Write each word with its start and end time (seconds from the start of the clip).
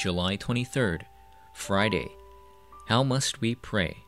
July 0.00 0.34
23rd, 0.34 1.02
Friday. 1.52 2.08
How 2.88 3.02
must 3.02 3.42
we 3.42 3.54
pray? 3.54 3.98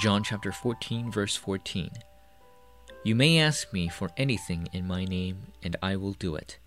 John 0.00 0.24
chapter 0.24 0.50
14, 0.50 1.12
verse 1.12 1.36
14. 1.36 1.90
You 3.04 3.14
may 3.14 3.38
ask 3.38 3.72
me 3.72 3.86
for 3.86 4.10
anything 4.16 4.66
in 4.72 4.88
my 4.88 5.04
name, 5.04 5.52
and 5.62 5.76
I 5.80 5.94
will 5.94 6.14
do 6.14 6.34
it. 6.34 6.58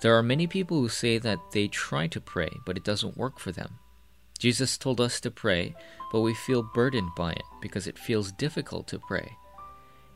There 0.00 0.16
are 0.16 0.22
many 0.22 0.46
people 0.46 0.80
who 0.80 0.88
say 0.88 1.18
that 1.18 1.50
they 1.52 1.68
try 1.68 2.06
to 2.06 2.22
pray, 2.22 2.48
but 2.64 2.78
it 2.78 2.84
doesn't 2.84 3.18
work 3.18 3.38
for 3.38 3.52
them. 3.52 3.78
Jesus 4.38 4.78
told 4.78 5.02
us 5.02 5.20
to 5.20 5.30
pray, 5.30 5.74
but 6.12 6.20
we 6.20 6.32
feel 6.32 6.70
burdened 6.72 7.10
by 7.14 7.32
it 7.32 7.44
because 7.60 7.86
it 7.86 7.98
feels 7.98 8.32
difficult 8.32 8.88
to 8.88 8.98
pray. 9.00 9.36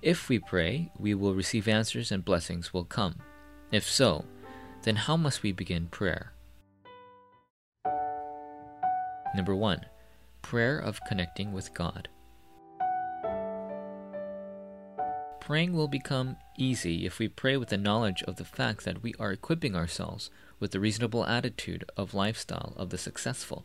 If 0.01 0.29
we 0.29 0.38
pray, 0.38 0.93
we 0.97 1.15
will 1.15 1.34
receive 1.34 1.66
answers 1.66 2.12
and 2.12 2.25
blessings 2.25 2.73
will 2.73 2.84
come. 2.84 3.16
If 3.73 3.84
so, 3.84 4.25
then 4.83 4.95
how 4.95 5.16
must 5.16 5.43
we 5.43 5.51
begin 5.51 5.89
prayer? 5.89 6.33
Number 9.34 9.56
one, 9.56 9.87
prayer 10.41 10.79
of 10.79 11.01
connecting 11.09 11.53
with 11.53 11.75
God. 11.75 12.09
Praying 15.41 15.73
will 15.73 15.89
become 15.89 16.37
easy 16.56 17.05
if 17.05 17.19
we 17.19 17.27
pray 17.27 17.56
with 17.56 17.70
the 17.70 17.77
knowledge 17.77 18.23
of 18.23 18.37
the 18.37 18.45
fact 18.45 18.84
that 18.84 19.03
we 19.03 19.15
are 19.19 19.33
equipping 19.33 19.75
ourselves 19.75 20.30
with 20.61 20.70
the 20.70 20.80
reasonable 20.80 21.27
attitude 21.27 21.84
of 21.97 22.15
lifestyle 22.15 22.73
of 22.77 22.91
the 22.91 22.98
successful. 22.98 23.65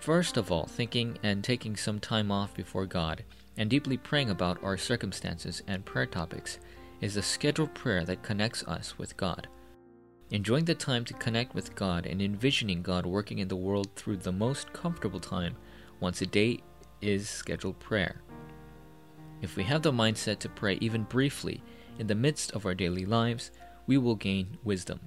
First 0.00 0.36
of 0.36 0.50
all, 0.50 0.66
thinking 0.66 1.18
and 1.22 1.44
taking 1.44 1.76
some 1.76 2.00
time 2.00 2.30
off 2.30 2.54
before 2.54 2.86
God 2.86 3.24
and 3.56 3.68
deeply 3.68 3.96
praying 3.96 4.30
about 4.30 4.62
our 4.62 4.76
circumstances 4.76 5.62
and 5.66 5.84
prayer 5.84 6.06
topics 6.06 6.58
is 7.00 7.16
a 7.16 7.22
scheduled 7.22 7.74
prayer 7.74 8.04
that 8.04 8.22
connects 8.22 8.62
us 8.64 8.98
with 8.98 9.16
God. 9.16 9.48
Enjoying 10.30 10.64
the 10.64 10.74
time 10.74 11.04
to 11.04 11.14
connect 11.14 11.54
with 11.54 11.74
God 11.74 12.06
and 12.06 12.22
envisioning 12.22 12.80
God 12.80 13.04
working 13.04 13.38
in 13.38 13.48
the 13.48 13.56
world 13.56 13.88
through 13.96 14.16
the 14.16 14.32
most 14.32 14.72
comfortable 14.72 15.20
time 15.20 15.56
once 16.00 16.22
a 16.22 16.26
day 16.26 16.60
is 17.02 17.28
scheduled 17.28 17.78
prayer. 17.80 18.22
If 19.42 19.56
we 19.56 19.64
have 19.64 19.82
the 19.82 19.92
mindset 19.92 20.38
to 20.38 20.48
pray 20.48 20.78
even 20.80 21.02
briefly 21.02 21.62
in 21.98 22.06
the 22.06 22.14
midst 22.14 22.52
of 22.52 22.64
our 22.64 22.74
daily 22.74 23.04
lives, 23.04 23.50
we 23.86 23.98
will 23.98 24.14
gain 24.14 24.56
wisdom. 24.62 25.00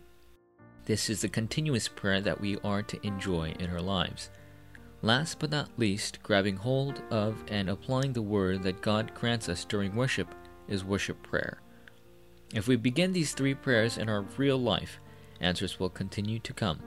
This 0.84 1.10
is 1.10 1.22
the 1.22 1.30
continuous 1.30 1.88
prayer 1.88 2.22
that 2.22 2.40
we 2.40 2.58
are 2.64 2.84
to 2.84 3.08
enjoy 3.08 3.56
in 3.60 3.72
our 3.72 3.82
lives. 3.82 4.30
Last 5.02 5.40
but 5.40 5.52
not 5.52 5.70
least, 5.78 6.24
grabbing 6.24 6.58
hold 6.58 7.02
of 7.12 7.44
and 7.48 7.70
applying 7.70 8.14
the 8.14 8.22
word 8.22 8.64
that 8.64 8.82
God 8.82 9.14
grants 9.14 9.50
us 9.50 9.66
during 9.66 9.96
worship 9.96 10.34
is 10.68 10.84
worship 10.84 11.22
prayer. 11.22 11.62
If 12.54 12.68
we 12.68 12.76
begin 12.76 13.14
these 13.14 13.34
three 13.34 13.54
prayers 13.54 13.98
in 13.98 14.10
our 14.10 14.22
real 14.38 14.58
life, 14.58 15.00
answers 15.42 15.80
will 15.80 15.90
continue 15.90 16.40
to 16.40 16.54
come. 16.54 16.80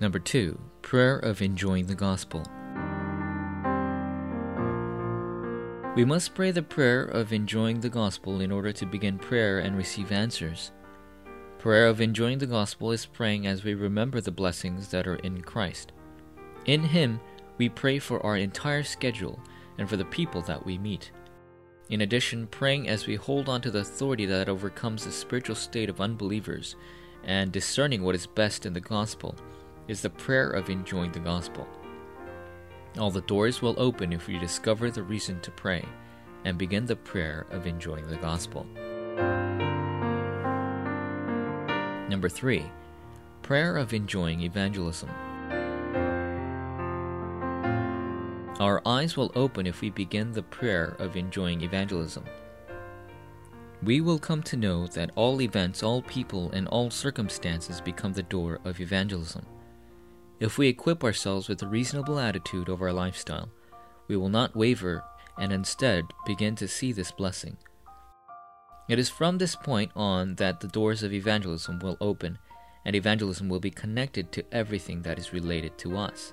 Number 0.00 0.18
two, 0.18 0.60
prayer 0.82 1.18
of 1.18 1.42
enjoying 1.42 1.86
the 1.86 1.94
gospel. 1.94 2.42
We 5.96 6.04
must 6.04 6.34
pray 6.34 6.50
the 6.50 6.62
prayer 6.62 7.04
of 7.04 7.32
enjoying 7.32 7.80
the 7.80 7.88
gospel 7.88 8.42
in 8.42 8.52
order 8.52 8.70
to 8.72 8.84
begin 8.84 9.18
prayer 9.18 9.60
and 9.60 9.76
receive 9.76 10.12
answers. 10.12 10.70
Prayer 11.66 11.88
of 11.88 12.00
enjoying 12.00 12.38
the 12.38 12.46
gospel 12.46 12.92
is 12.92 13.06
praying 13.06 13.48
as 13.48 13.64
we 13.64 13.74
remember 13.74 14.20
the 14.20 14.30
blessings 14.30 14.86
that 14.90 15.04
are 15.08 15.16
in 15.16 15.40
Christ. 15.40 15.90
In 16.66 16.80
Him, 16.80 17.18
we 17.58 17.68
pray 17.68 17.98
for 17.98 18.24
our 18.24 18.36
entire 18.36 18.84
schedule 18.84 19.40
and 19.76 19.88
for 19.88 19.96
the 19.96 20.04
people 20.04 20.42
that 20.42 20.64
we 20.64 20.78
meet. 20.78 21.10
In 21.90 22.02
addition, 22.02 22.46
praying 22.46 22.88
as 22.88 23.08
we 23.08 23.16
hold 23.16 23.48
on 23.48 23.60
to 23.62 23.72
the 23.72 23.80
authority 23.80 24.26
that 24.26 24.48
overcomes 24.48 25.04
the 25.04 25.10
spiritual 25.10 25.56
state 25.56 25.88
of 25.88 26.00
unbelievers 26.00 26.76
and 27.24 27.50
discerning 27.50 28.04
what 28.04 28.14
is 28.14 28.28
best 28.28 28.64
in 28.64 28.72
the 28.72 28.80
gospel 28.80 29.34
is 29.88 30.02
the 30.02 30.10
prayer 30.10 30.50
of 30.50 30.70
enjoying 30.70 31.10
the 31.10 31.18
gospel. 31.18 31.66
All 32.96 33.10
the 33.10 33.22
doors 33.22 33.60
will 33.60 33.74
open 33.76 34.12
if 34.12 34.28
we 34.28 34.38
discover 34.38 34.88
the 34.92 35.02
reason 35.02 35.40
to 35.40 35.50
pray 35.50 35.84
and 36.44 36.56
begin 36.56 36.86
the 36.86 36.94
prayer 36.94 37.44
of 37.50 37.66
enjoying 37.66 38.06
the 38.06 38.18
gospel. 38.18 38.64
Number 42.08 42.28
three, 42.28 42.64
prayer 43.42 43.76
of 43.76 43.92
enjoying 43.92 44.42
evangelism. 44.42 45.10
Our 48.60 48.80
eyes 48.86 49.16
will 49.16 49.32
open 49.34 49.66
if 49.66 49.80
we 49.80 49.90
begin 49.90 50.32
the 50.32 50.42
prayer 50.42 50.96
of 50.98 51.16
enjoying 51.16 51.62
evangelism. 51.62 52.24
We 53.82 54.00
will 54.00 54.18
come 54.18 54.42
to 54.44 54.56
know 54.56 54.86
that 54.88 55.10
all 55.16 55.42
events, 55.42 55.82
all 55.82 56.00
people, 56.00 56.50
and 56.52 56.66
all 56.68 56.90
circumstances 56.90 57.80
become 57.80 58.14
the 58.14 58.22
door 58.22 58.60
of 58.64 58.80
evangelism. 58.80 59.44
If 60.40 60.58
we 60.58 60.68
equip 60.68 61.04
ourselves 61.04 61.48
with 61.48 61.62
a 61.62 61.66
reasonable 61.66 62.18
attitude 62.18 62.68
of 62.68 62.82
our 62.82 62.92
lifestyle, 62.92 63.50
we 64.08 64.16
will 64.16 64.28
not 64.28 64.56
waver 64.56 65.02
and 65.38 65.52
instead 65.52 66.04
begin 66.24 66.54
to 66.56 66.68
see 66.68 66.92
this 66.92 67.10
blessing. 67.10 67.56
It 68.88 69.00
is 69.00 69.08
from 69.08 69.38
this 69.38 69.56
point 69.56 69.90
on 69.96 70.36
that 70.36 70.60
the 70.60 70.68
doors 70.68 71.02
of 71.02 71.12
evangelism 71.12 71.80
will 71.80 71.96
open, 72.00 72.38
and 72.84 72.94
evangelism 72.94 73.48
will 73.48 73.58
be 73.58 73.70
connected 73.70 74.30
to 74.30 74.44
everything 74.52 75.02
that 75.02 75.18
is 75.18 75.32
related 75.32 75.76
to 75.78 75.96
us. 75.96 76.32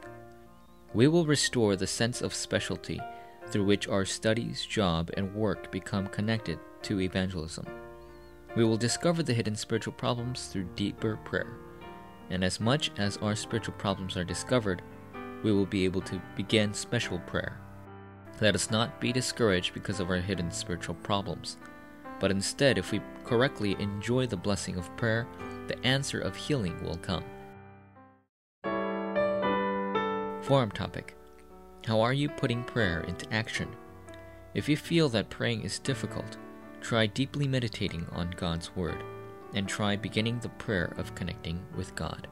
We 0.94 1.08
will 1.08 1.26
restore 1.26 1.76
the 1.76 1.88
sense 1.88 2.22
of 2.22 2.34
specialty 2.34 3.02
through 3.48 3.66
which 3.66 3.88
our 3.88 4.06
studies, 4.06 4.66
job, 4.66 5.10
and 5.18 5.34
work 5.34 5.72
become 5.72 6.08
connected 6.08 6.60
to 6.84 7.02
evangelism. 7.02 7.66
We 8.56 8.64
will 8.64 8.78
discover 8.78 9.24
the 9.24 9.34
hidden 9.34 9.56
spiritual 9.56 9.94
problems 9.94 10.46
through 10.46 10.70
deeper 10.76 11.18
prayer. 11.26 11.58
And 12.30 12.44
as 12.44 12.60
much 12.60 12.92
as 12.98 13.18
our 13.18 13.36
spiritual 13.36 13.74
problems 13.76 14.16
are 14.16 14.24
discovered, 14.24 14.84
we 15.44 15.52
will 15.52 15.66
be 15.66 15.86
able 15.86 16.02
to 16.02 16.22
begin 16.36 16.72
special 16.74 17.18
prayer. 17.20 17.60
Let 18.42 18.54
us 18.54 18.70
not 18.70 19.02
be 19.02 19.12
discouraged 19.12 19.74
because 19.74 20.00
of 20.00 20.10
our 20.10 20.18
hidden 20.18 20.52
spiritual 20.52 20.96
problems. 20.96 21.58
But 22.20 22.32
instead, 22.32 22.78
if 22.78 22.92
we 22.92 23.02
correctly 23.24 23.76
enjoy 23.80 24.28
the 24.28 24.38
blessing 24.38 24.78
of 24.78 24.96
prayer, 24.98 25.28
the 25.68 25.86
answer 25.86 26.20
of 26.20 26.36
healing 26.36 26.82
will 26.84 26.98
come. 26.98 27.24
Forum 30.44 30.72
topic 30.72 31.16
How 31.86 32.02
are 32.02 32.14
you 32.14 32.30
putting 32.30 32.64
prayer 32.64 33.02
into 33.02 33.32
action? 33.34 33.70
If 34.54 34.68
you 34.70 34.78
feel 34.78 35.10
that 35.10 35.30
praying 35.30 35.64
is 35.64 35.80
difficult, 35.80 36.38
try 36.82 37.08
deeply 37.08 37.48
meditating 37.48 38.06
on 38.12 38.32
God's 38.32 38.76
Word 38.76 39.02
and 39.54 39.68
try 39.68 39.96
beginning 39.96 40.40
the 40.40 40.50
prayer 40.50 40.94
of 40.98 41.16
connecting 41.16 41.64
with 41.76 41.96
God. 41.96 42.28